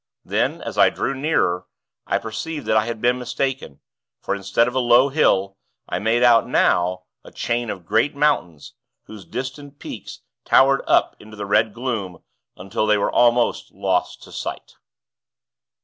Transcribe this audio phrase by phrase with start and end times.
[0.25, 1.67] Then, as I drew nearer,
[2.07, 3.81] I perceived that I had been mistaken;
[4.19, 8.73] for, instead of a low hill, I made out, now, a chain of great mountains,
[9.03, 12.23] whose distant peaks towered up into the red gloom,
[12.57, 14.73] until they were almost lost to sight."